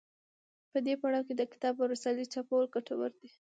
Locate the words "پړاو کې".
1.01-1.33